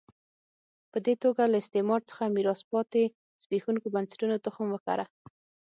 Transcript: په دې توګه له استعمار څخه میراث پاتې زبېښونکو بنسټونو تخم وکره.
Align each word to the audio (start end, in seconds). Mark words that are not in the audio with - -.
په 0.91 0.97
دې 1.05 1.13
توګه 1.23 1.43
له 1.51 1.57
استعمار 1.63 2.01
څخه 2.09 2.33
میراث 2.35 2.61
پاتې 2.71 3.01
زبېښونکو 3.41 3.87
بنسټونو 3.95 4.35
تخم 4.45 4.67
وکره. 4.71 5.05